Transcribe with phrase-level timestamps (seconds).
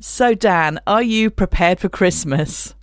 [0.00, 2.74] So, Dan, are you prepared for Christmas?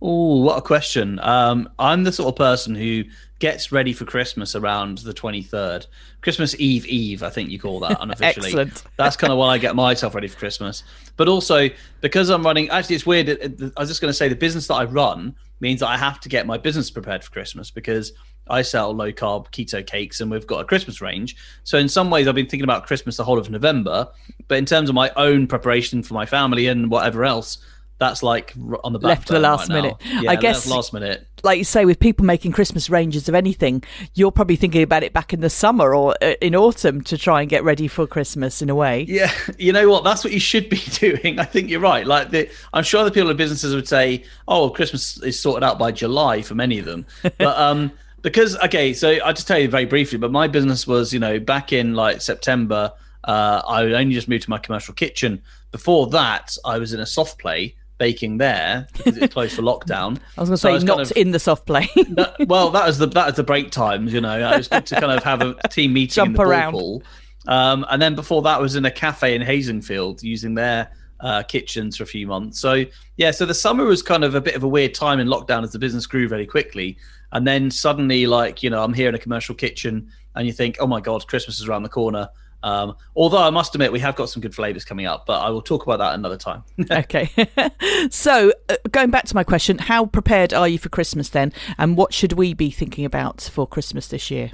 [0.00, 1.18] Oh, what a question.
[1.20, 3.04] Um, I'm the sort of person who
[3.38, 5.86] gets ready for Christmas around the 23rd.
[6.20, 8.48] Christmas Eve Eve, I think you call that unofficially.
[8.48, 8.84] Excellent.
[8.96, 10.84] That's kind of when I get myself ready for Christmas.
[11.16, 11.68] But also
[12.00, 13.28] because I'm running, actually, it's weird.
[13.76, 16.20] I was just going to say the business that I run means that I have
[16.20, 18.12] to get my business prepared for Christmas because
[18.48, 21.36] I sell low carb keto cakes and we've got a Christmas range.
[21.64, 24.08] So in some ways, I've been thinking about Christmas the whole of November.
[24.48, 27.58] But in terms of my own preparation for my family and whatever else,
[27.98, 29.96] that's like on the left to the last right minute.
[30.20, 31.26] Yeah, I guess last minute.
[31.44, 35.12] Like you say, with people making Christmas ranges of anything, you're probably thinking about it
[35.12, 38.62] back in the summer or uh, in autumn to try and get ready for Christmas
[38.62, 39.04] in a way.
[39.08, 40.04] Yeah, you know what?
[40.04, 41.38] That's what you should be doing.
[41.38, 42.06] I think you're right.
[42.06, 45.78] Like the, I'm sure the people in businesses would say, "Oh, Christmas is sorted out
[45.78, 47.92] by July" for many of them, but um.
[48.24, 51.38] Because okay, so I'll just tell you very briefly, but my business was, you know,
[51.38, 52.90] back in like September,
[53.24, 55.42] uh, I only just moved to my commercial kitchen.
[55.72, 60.18] Before that, I was in a soft play baking there because it's closed for lockdown.
[60.38, 61.86] I was going to say so not kind of, in the soft play.
[62.46, 64.14] well, that was the that was the break times.
[64.14, 66.42] You know, it was good to kind of have a team meeting Jump in the
[66.42, 66.72] around.
[66.72, 67.02] pool.
[67.46, 71.42] Um, and then before that, I was in a cafe in Hazenfield using their uh,
[71.42, 72.58] kitchens for a few months.
[72.60, 72.84] So
[73.16, 75.62] yeah, so the summer was kind of a bit of a weird time in lockdown
[75.62, 76.96] as the business grew very quickly.
[77.32, 80.76] And then suddenly, like you know, I'm here in a commercial kitchen, and you think,
[80.80, 82.28] oh my god, Christmas is around the corner.
[82.62, 85.50] Um, although I must admit, we have got some good flavors coming up, but I
[85.50, 86.64] will talk about that another time.
[86.90, 87.28] okay.
[88.10, 91.52] so, uh, going back to my question, how prepared are you for Christmas then?
[91.76, 94.52] And what should we be thinking about for Christmas this year?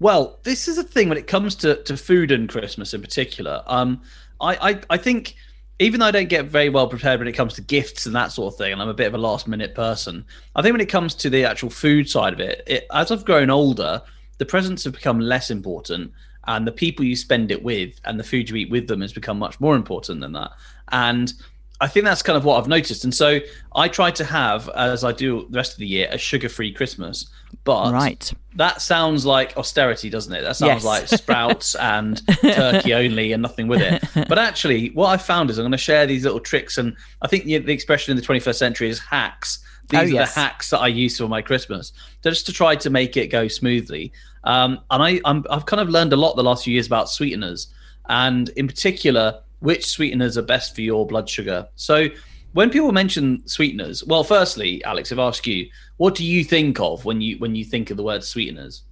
[0.00, 3.62] Well, this is a thing when it comes to, to food and Christmas in particular.
[3.68, 4.02] Um,
[4.40, 5.36] I, I, I think
[5.82, 8.32] even though I don't get very well prepared when it comes to gifts and that
[8.32, 10.80] sort of thing, and I'm a bit of a last minute person, I think when
[10.80, 14.02] it comes to the actual food side of it, it as I've grown older,
[14.38, 16.12] the presents have become less important
[16.46, 19.12] and the people you spend it with and the food you eat with them has
[19.12, 20.50] become much more important than that
[20.90, 21.34] and
[21.82, 23.02] I think that's kind of what I've noticed.
[23.02, 23.40] And so
[23.74, 26.72] I try to have, as I do the rest of the year, a sugar free
[26.72, 27.28] Christmas.
[27.64, 28.32] But right.
[28.56, 30.42] that sounds like austerity, doesn't it?
[30.42, 30.84] That sounds yes.
[30.84, 34.02] like sprouts and turkey only and nothing with it.
[34.28, 36.78] But actually, what I found is I'm going to share these little tricks.
[36.78, 39.60] And I think the, the expression in the 21st century is hacks.
[39.88, 40.34] These oh, are yes.
[40.34, 41.92] the hacks that I use for my Christmas,
[42.22, 44.12] just to try to make it go smoothly.
[44.44, 47.10] Um, and I, I'm, I've kind of learned a lot the last few years about
[47.10, 47.68] sweeteners,
[48.08, 51.68] and in particular, which sweeteners are best for your blood sugar.
[51.76, 52.08] So,
[52.52, 57.04] when people mention sweeteners, well, firstly, Alex, I've asked you, what do you think of
[57.04, 58.82] when you when you think of the word sweeteners?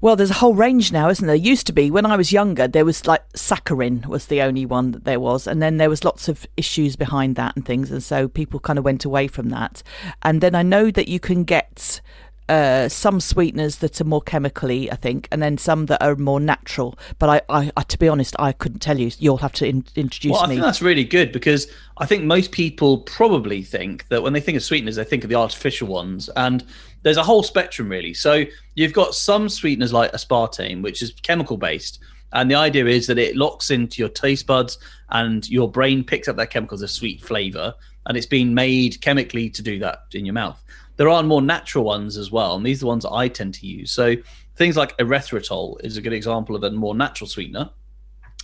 [0.00, 1.34] Well, there's a whole range now, isn't there?
[1.34, 4.92] Used to be when I was younger, there was like saccharin was the only one
[4.92, 8.02] that there was, and then there was lots of issues behind that and things, and
[8.02, 9.82] so people kind of went away from that.
[10.22, 12.00] And then I know that you can get
[12.48, 16.40] uh, some sweeteners that are more chemically, I think, and then some that are more
[16.40, 16.98] natural.
[17.18, 19.10] But I, I, I to be honest, I couldn't tell you.
[19.18, 20.54] You'll have to in, introduce well, I me.
[20.54, 24.56] think that's really good because I think most people probably think that when they think
[24.56, 26.64] of sweeteners, they think of the artificial ones, and
[27.02, 28.14] there's a whole spectrum really.
[28.14, 28.44] So
[28.74, 32.00] you've got some sweeteners like aspartame, which is chemical based.
[32.32, 34.76] And the idea is that it locks into your taste buds
[35.08, 37.74] and your brain picks up that chemical as a sweet flavor.
[38.04, 40.62] And it's been made chemically to do that in your mouth
[40.98, 43.66] there are more natural ones as well, and these are the ones I tend to
[43.66, 43.90] use.
[43.92, 44.16] So
[44.56, 47.70] things like erythritol is a good example of a more natural sweetener.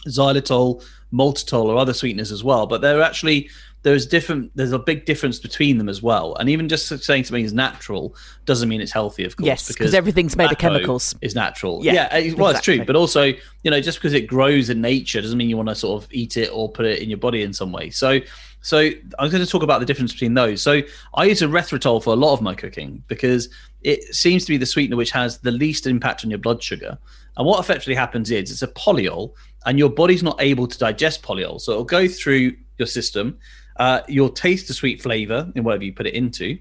[0.07, 3.51] Xylitol, maltitol, or other sweeteners as well, but they're actually
[3.85, 7.45] there's different there's a big difference between them as well and even just saying something
[7.45, 8.15] is natural
[8.47, 11.93] doesn't mean it's healthy of course yes because everything's made of chemicals is natural yeah,
[11.93, 12.51] yeah well exactly.
[12.51, 13.25] it's true but also
[13.63, 16.13] you know just because it grows in nature doesn't mean you want to sort of
[16.13, 18.19] eat it or put it in your body in some way so
[18.65, 18.79] so
[19.19, 20.63] I'm going to talk about the difference between those.
[20.63, 20.81] So
[21.13, 23.51] I use erythritol for a lot of my cooking because
[23.83, 26.97] it seems to be the sweetener which has the least impact on your blood sugar.
[27.37, 29.35] And what effectively happens is it's a polyol,
[29.67, 33.39] and your body's not able to digest polyol, so it'll go through your system.
[33.77, 36.59] Uh, you'll taste the sweet flavor in whatever you put it into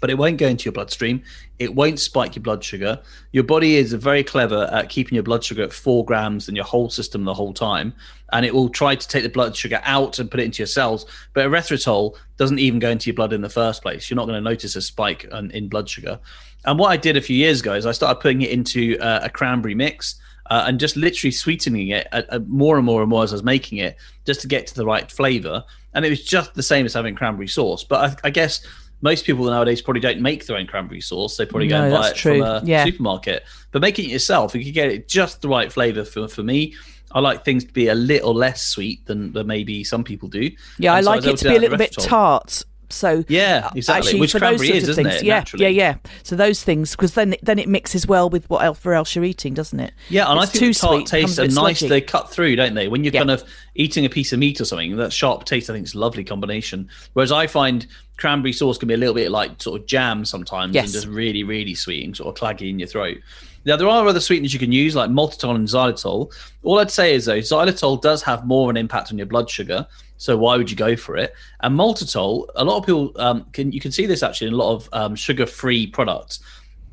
[0.00, 1.22] but it won't go into your bloodstream.
[1.58, 3.00] It won't spike your blood sugar.
[3.32, 6.64] Your body is very clever at keeping your blood sugar at four grams in your
[6.64, 7.94] whole system the whole time.
[8.32, 10.66] And it will try to take the blood sugar out and put it into your
[10.66, 11.06] cells.
[11.32, 14.08] But erythritol doesn't even go into your blood in the first place.
[14.08, 16.20] You're not going to notice a spike in blood sugar.
[16.64, 19.20] And what I did a few years ago is I started putting it into uh,
[19.22, 20.20] a cranberry mix.
[20.50, 23.36] Uh, and just literally sweetening it at, at more and more and more as I
[23.36, 25.62] was making it, just to get to the right flavor.
[25.94, 27.84] And it was just the same as having cranberry sauce.
[27.84, 28.66] But I, I guess
[29.00, 31.36] most people nowadays probably don't make their own cranberry sauce.
[31.36, 32.38] They probably go no, and buy it true.
[32.38, 32.84] from a yeah.
[32.84, 33.44] supermarket.
[33.70, 36.74] But making it yourself, you can get it just the right flavor for, for me.
[37.12, 40.50] I like things to be a little less sweet than, than maybe some people do.
[40.78, 43.62] Yeah, and I so like I it to be a little bit tart So yeah,
[43.66, 44.08] uh, exactly.
[44.08, 45.26] Actually, Which for cranberry those is, sort of isn't things, it?
[45.26, 45.64] yeah, naturally?
[45.68, 46.10] yeah, yeah.
[46.22, 49.54] So those things, because then then it mixes well with what else, else you're eating,
[49.54, 49.92] doesn't it?
[50.08, 51.54] Yeah, and It's I think too the tart sweet, tastes are nice.
[51.80, 51.88] sludgy.
[51.88, 52.88] They cut through, don't they?
[52.88, 53.20] When you're Yeah.
[53.20, 53.44] kind of
[53.74, 56.24] eating a piece of meat or something, that sharp taste, I think, is a lovely
[56.24, 56.88] combination.
[57.12, 57.86] Whereas I find
[58.18, 60.84] cranberry sauce can be a little bit like sort of jam sometimes, Yes.
[60.86, 63.18] and just really, really sweet and sort of claggy in your throat.
[63.64, 66.32] Now there are other sweeteners you can use, like maltitol and xylitol.
[66.62, 69.48] All I'd say is though, xylitol does have more of an impact on your blood
[69.48, 69.86] sugar.
[70.16, 71.32] So why would you go for it?
[71.60, 74.56] And maltitol, a lot of people um, can you can see this actually in a
[74.56, 76.40] lot of um, sugar-free products.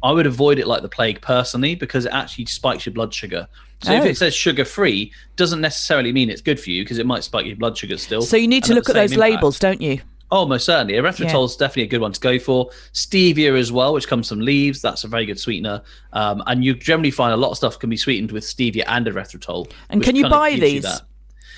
[0.03, 3.47] I would avoid it like the plague personally because it actually spikes your blood sugar.
[3.81, 4.07] So if Oh.
[4.07, 7.45] it says sugar free, doesn't necessarily mean it's good for you because it might spike
[7.47, 8.21] your blood sugar still.
[8.21, 9.31] So you need to look at those impact.
[9.31, 10.01] labels, don't you?
[10.31, 10.95] Oh, most certainly.
[10.95, 12.69] Erythritol is definitely a good one to go for.
[12.93, 14.81] Stevia as well, which comes from leaves.
[14.81, 15.81] That's a very good sweetener.
[16.13, 19.05] Um, and you generally find a lot of stuff can be sweetened with stevia and
[19.05, 19.71] erythritol.
[19.89, 20.83] And can you buy these?
[20.83, 21.03] that.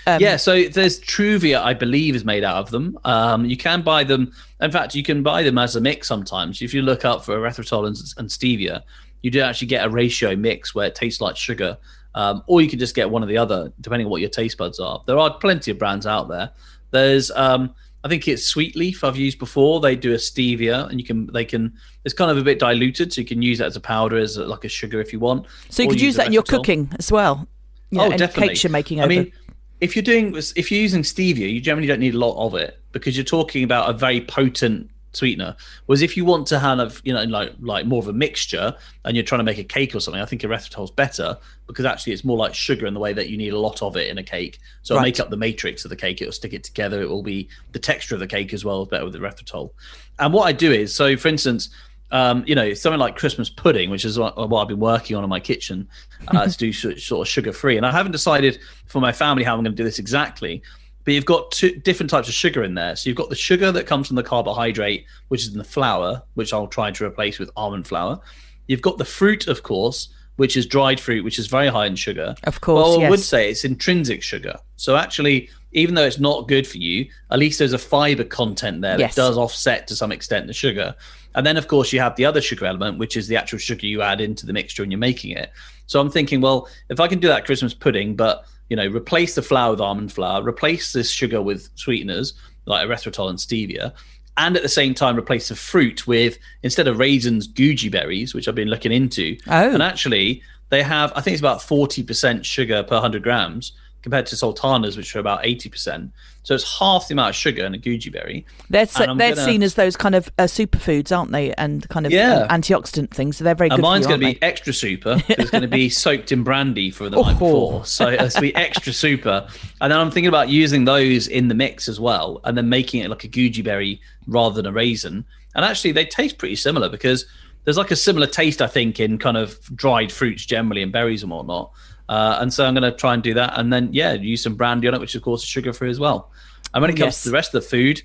[0.05, 2.97] Um, yeah, so there's Truvia, I believe, is made out of them.
[3.03, 4.31] Um, you can buy them.
[4.61, 6.61] In fact, you can buy them as a mix sometimes.
[6.61, 8.83] If you look up for erythritol and, and stevia,
[9.21, 11.77] you do actually get a ratio mix where it tastes like sugar.
[12.15, 14.57] Um, or you can just get one or the other, depending on what your taste
[14.57, 15.03] buds are.
[15.05, 16.51] There are plenty of brands out there.
[16.91, 17.75] There's, um,
[18.07, 19.81] I think it's Sweetleaf I've used before.
[19.81, 21.73] They do a stevia, and you can they can.
[22.05, 24.37] It's kind of a bit diluted, so you can use that as a powder, as
[24.37, 25.45] a, like a sugar if you want.
[25.69, 27.45] So you could use that in your cooking as well.
[27.89, 28.47] You know, oh, definitely.
[28.47, 29.33] cakes you're making I mean,
[29.81, 32.79] if you're doing if you're using stevia, you generally don't need a lot of it
[32.93, 35.55] because you're talking about a very potent sweetener.
[35.87, 38.75] Was if you want to have you know like like more of a mixture
[39.05, 41.37] and you're trying to make a cake or something, I think erythritol's better
[41.67, 43.97] because actually it's more like sugar in the way that you need a lot of
[43.97, 44.59] it in a cake.
[44.83, 45.03] So Right.
[45.03, 46.21] make up the matrix of the cake.
[46.21, 47.01] It'll stick it together.
[47.01, 49.71] It will be the texture of the cake as well is better with erythritol.
[50.19, 51.69] And what I do is so for instance.
[52.09, 55.25] Um, you know, something like Christmas pudding, which is what, what I've been working on
[55.25, 55.89] in my kitchen
[56.29, 57.75] uh, to do sort of sugar free.
[57.75, 60.63] And I haven't decided for my family how I'm going to do this exactly.
[61.07, 62.93] But you've got two different types of sugar in there.
[62.97, 66.21] So you've got the sugar that comes from the carbohydrate, which is in the flour,
[66.33, 68.19] which I'll try to replace with almond flour.
[68.67, 71.95] You've got the fruit, of course, which is dried fruit, which is very high in
[71.95, 72.35] sugar.
[72.43, 74.55] Of course, Well, I would say it's intrinsic sugar.
[74.75, 78.81] So actually, even though it's not good for you, at least there's a fiber content
[78.81, 79.15] there Yes.
[79.15, 80.93] that does offset to some extent the sugar.
[81.35, 83.87] And then, of course, you have the other sugar element, which is the actual sugar
[83.87, 85.53] you add into the mixture when you're making it.
[85.85, 89.35] So I'm thinking, well, if I can do that Christmas pudding, but you know, replace
[89.35, 92.33] the flour with almond flour, replace this sugar with sweeteners
[92.65, 93.93] like erythritol and stevia,
[94.37, 98.47] and at the same time replace the fruit with instead of raisins, goji berries, which
[98.47, 99.37] I've been looking into.
[99.47, 99.73] Oh.
[99.73, 103.71] And actually, they have I think it's about forty percent sugar per hundred grams
[104.01, 106.11] compared to sultanas, which are about eighty percent.
[106.43, 108.45] So it's half the amount of sugar in a goji berry.
[108.69, 111.51] They're And they're gonna- seen as those kind of uh, superfoods, aren't they?
[111.55, 112.47] And kind of Yeah.
[112.49, 113.35] um, antioxidant things.
[113.35, 113.81] So they're very And good.
[113.81, 115.21] mine's going to be extra super.
[115.27, 117.33] It's going to be soaked in brandy for the night Oh.
[117.33, 117.85] before.
[117.85, 119.45] So it's going to be extra super.
[119.81, 123.03] And then I'm thinking about using those in the mix as well, and then making
[123.03, 125.25] it like a goji berry rather than a raisin.
[125.53, 127.25] And actually, they taste pretty similar because
[127.65, 131.23] there's like a similar taste, I think, in kind of dried fruits generally and berries
[131.23, 131.71] and whatnot.
[132.09, 134.55] Uh, and so I'm going to try and do that, and then yeah, use some
[134.55, 136.31] brandy on it, which of course is sugar free as well.
[136.73, 137.23] And when it comes Yes.
[137.23, 138.01] to the rest of the food,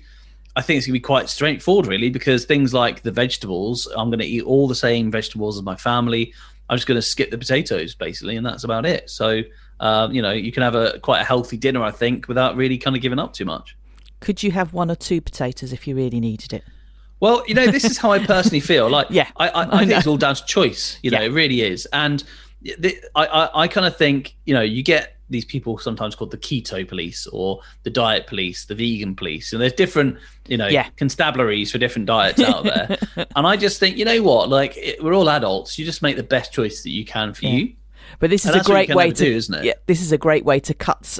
[0.55, 4.09] I think it's going to be quite straightforward, really, because things like the vegetables, I'm
[4.09, 6.33] going to eat all the same vegetables as my family.
[6.69, 9.09] I'm just going to skip the potatoes, basically, and that's about it.
[9.09, 9.41] So,
[9.79, 12.77] um, you know, you can have a quite a healthy dinner, I think, without really
[12.77, 13.75] kind of giving up too much.
[14.19, 16.63] Could you have one or two potatoes if you really needed it?
[17.19, 18.89] Well, you know, this is how I personally feel.
[18.89, 20.97] Like, Yeah, I, I, I think it's all down to choice.
[21.03, 21.25] You know, Yeah.
[21.27, 21.85] it really is.
[21.87, 22.23] And
[22.79, 26.31] the, I, I, I kind of think, you know, you get these people sometimes called
[26.31, 30.17] the keto police or the diet police, the vegan police, and there's different,
[30.47, 30.89] you know, Yeah.
[30.97, 32.97] constabularies for different diets out there.
[33.35, 35.79] and I just think, you know what, like it, we're all adults.
[35.79, 37.73] You just make the best choice that you can for you.
[38.19, 39.65] But this is And a that's what you great way to, do, isn't it?
[39.65, 41.17] yeah, this is a great way to cut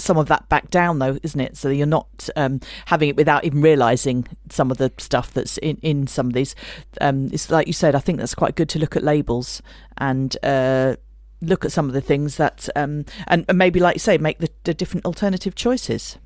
[0.00, 1.56] some of that back down, though, isn't it?
[1.56, 5.76] So you're not um, having it without even realizing some of the stuff that's in
[5.82, 6.54] in some of these.
[7.00, 7.94] Um, it's like you said.
[7.94, 9.62] I think that's quite good to look at labels
[9.98, 10.36] and.
[10.42, 10.96] Uh,
[11.42, 14.40] Look at some of the things that, um, and, and maybe, like you say, make
[14.40, 16.18] the, the different alternative choices.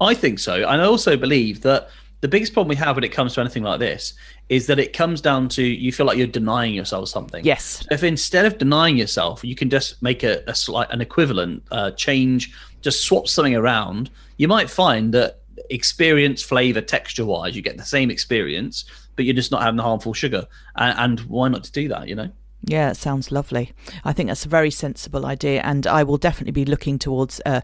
[0.00, 0.54] I think so.
[0.54, 1.88] And I also believe that
[2.26, 4.14] the biggest problem we have when it comes to anything like this
[4.48, 7.44] is that it comes down to you feel like you're denying yourself something.
[7.44, 7.86] Yes.
[7.88, 11.92] If instead of denying yourself, you can just make a, a slight, an equivalent uh,
[11.92, 17.76] change, just swap something around, you might find that experience, flavor, texture wise, you get
[17.76, 20.48] the same experience, but you're just not having the harmful sugar.
[20.74, 22.30] And, and why not to do that, you know?
[22.64, 23.72] Yeah, it sounds lovely.
[24.04, 27.60] I think that's a very sensible idea, and I will definitely be looking towards uh,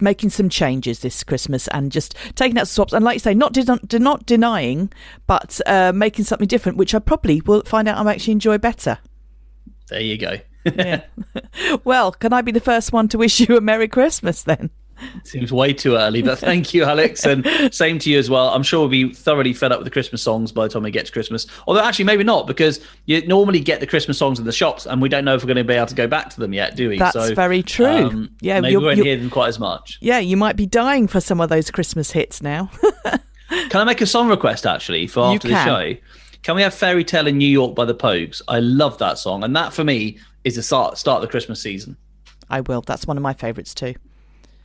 [0.00, 2.92] making some changes this Christmas and just taking out swaps.
[2.92, 4.92] And like you say, not de- not denying,
[5.26, 8.98] but uh, making something different, which I probably will find out I'm actually enjoy better.
[9.88, 10.38] There you go.
[11.84, 14.70] Well, can I be the first one to wish you a Merry Christmas then?
[15.24, 18.48] Seems way too early, but thank you, Alex, and same to you as well.
[18.48, 20.90] I'm sure we'll be thoroughly fed up with the Christmas songs by the time we
[20.90, 21.46] get to Christmas.
[21.66, 25.00] Although, actually, maybe not, because you normally get the Christmas songs in the shops, and
[25.00, 26.76] we don't know if we're going to be able to go back to them yet,
[26.76, 26.98] do we?
[26.98, 27.86] That's so, very true.
[27.86, 29.98] Um, yeah, maybe we won't hear them quite as much.
[30.00, 32.70] Yeah, you might be dying for some of those Christmas hits now.
[33.48, 35.96] can I make a song request actually for after the show?
[36.42, 38.42] Can we have Fairy Tale in New York by the Pogues?
[38.48, 41.60] I love that song, and that for me is the start start of the Christmas
[41.60, 41.96] season.
[42.50, 42.82] I will.
[42.82, 43.94] That's one of my favourites too.